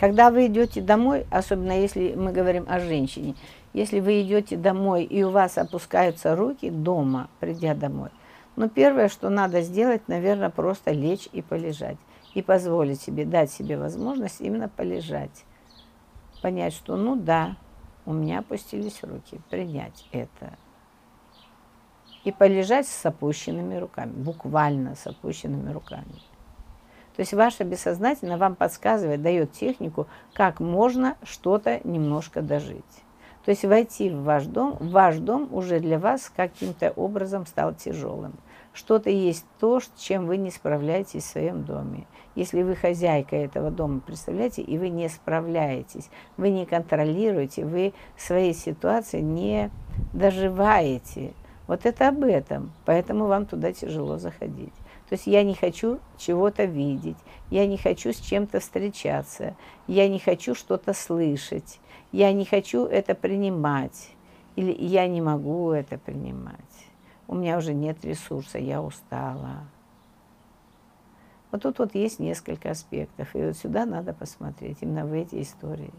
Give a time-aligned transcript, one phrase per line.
[0.00, 3.34] Когда вы идете домой, особенно если мы говорим о женщине,
[3.74, 8.08] если вы идете домой и у вас опускаются руки дома, придя домой,
[8.56, 11.98] ну, первое, что надо сделать, наверное, просто лечь и полежать.
[12.32, 15.44] И позволить себе, дать себе возможность именно полежать.
[16.40, 17.56] Понять, что, ну да,
[18.06, 20.56] у меня опустились руки, принять это.
[22.24, 26.22] И полежать с опущенными руками, буквально с опущенными руками.
[27.20, 33.04] То есть ваше бессознательно вам подсказывает, дает технику, как можно что-то немножко дожить.
[33.44, 38.32] То есть войти в ваш дом, ваш дом уже для вас каким-то образом стал тяжелым.
[38.72, 42.06] Что-то есть то, чем вы не справляетесь в своем доме.
[42.36, 46.08] Если вы хозяйка этого дома, представляете, и вы не справляетесь,
[46.38, 49.70] вы не контролируете, вы своей ситуации не
[50.14, 51.34] доживаете.
[51.70, 52.72] Вот это об этом.
[52.84, 54.74] Поэтому вам туда тяжело заходить.
[55.08, 57.16] То есть я не хочу чего-то видеть,
[57.48, 59.54] я не хочу с чем-то встречаться,
[59.86, 61.78] я не хочу что-то слышать,
[62.10, 64.10] я не хочу это принимать,
[64.56, 66.56] или я не могу это принимать.
[67.28, 69.68] У меня уже нет ресурса, я устала.
[71.52, 75.94] Вот тут вот есть несколько аспектов, и вот сюда надо посмотреть, именно в эти истории.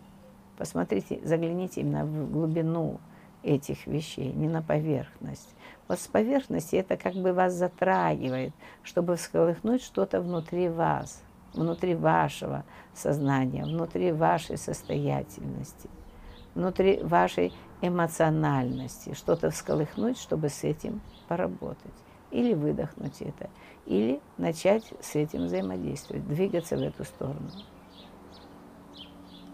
[0.57, 2.99] Посмотрите, загляните именно в глубину
[3.43, 5.55] этих вещей, не на поверхность.
[5.87, 12.63] Вот с поверхности это как бы вас затрагивает, чтобы всколыхнуть что-то внутри вас, внутри вашего
[12.93, 15.89] сознания, внутри вашей состоятельности,
[16.55, 21.93] внутри вашей эмоциональности, что-то всколыхнуть, чтобы с этим поработать.
[22.29, 23.49] Или выдохнуть это,
[23.85, 27.49] или начать с этим взаимодействовать, двигаться в эту сторону.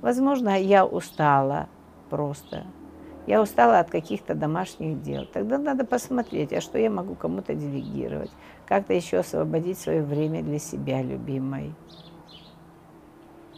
[0.01, 1.69] Возможно, я устала
[2.11, 2.67] просто,
[3.27, 5.25] я устала от каких-то домашних дел.
[5.31, 8.31] Тогда надо посмотреть, а что я могу кому-то делегировать,
[8.65, 11.75] как-то еще освободить свое время для себя, любимой.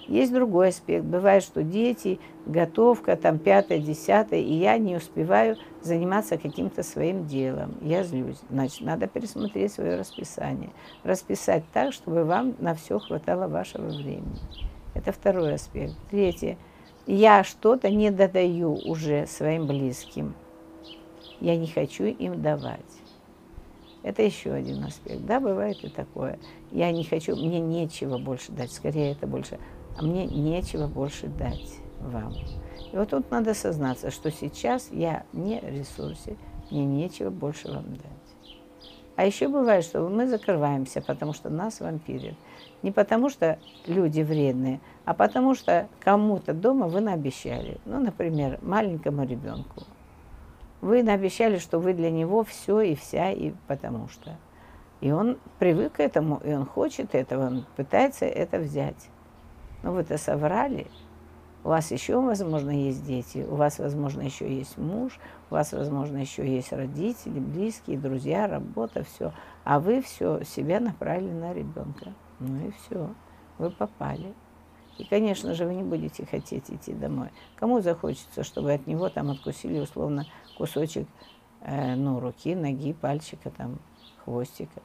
[0.07, 1.05] Есть другой аспект.
[1.05, 7.77] Бывает, что дети, готовка, там, пятое, десятое, и я не успеваю заниматься каким-то своим делом.
[7.81, 8.41] Я злюсь.
[8.49, 10.71] Значит, надо пересмотреть свое расписание.
[11.03, 14.39] Расписать так, чтобы вам на все хватало вашего времени.
[14.95, 15.93] Это второй аспект.
[16.09, 16.57] Третье–
[17.07, 20.35] я что-то не додаю уже своим близким.
[21.39, 22.79] Я не хочу им давать.
[24.03, 25.25] Это еще один аспект.
[25.25, 26.39] Да, бывает и такое.
[26.71, 28.71] Я не хочу, мне нечего больше дать.
[28.71, 29.59] Скорее, это больше,
[29.97, 32.33] а мне нечего больше дать вам.
[32.91, 36.37] И вот тут надо сознаться, что сейчас я не ресурсе,
[36.71, 38.18] мне нечего больше вам дать.
[39.19, 42.35] А еще бывает, что мы закрываемся, потому что нас вампирят.
[42.83, 47.81] Не потому что люди вредные, а потому что кому-то дома вы наобещали.
[47.83, 49.83] Ну, например, маленькому ребенку.
[50.79, 54.37] Вы наобещали, что вы для него все и вся, и потому что.
[55.01, 59.09] И он привык к этому, и он хочет этого, он пытается это взять.
[59.83, 60.87] Но вы-то соврали.
[61.69, 65.19] У вас еще, возможно, есть дети, у вас, возможно, еще есть муж,
[65.51, 69.33] у вас, возможно, еще есть родители, близкие, друзья, работа, все.
[69.65, 72.15] А вы все себя направили на ребенка.
[72.39, 73.13] Ну и все,
[73.59, 74.33] вы попали.
[74.97, 77.29] И, конечно же, вы не будете хотеть идти домой.
[77.55, 80.25] Кому захочется, чтобы от него там откусили условно
[80.57, 81.07] кусочек
[81.61, 83.77] э, ну, руки, ноги, пальчика, там,
[84.25, 84.81] хвостика?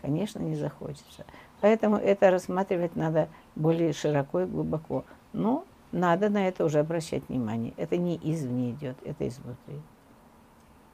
[0.00, 1.24] Конечно, не захочется.
[1.60, 5.04] Поэтому это рассматривать надо более широко и глубоко.
[5.32, 7.74] Но надо на это уже обращать внимание.
[7.76, 9.80] Это не извне идет, это изнутри.